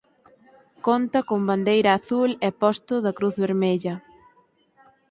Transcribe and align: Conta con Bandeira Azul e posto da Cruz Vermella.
Conta 0.87 1.19
con 1.29 1.39
Bandeira 1.49 1.91
Azul 1.99 2.29
e 2.47 2.49
posto 2.61 2.95
da 3.05 3.11
Cruz 3.17 3.35
Vermella. 3.43 3.95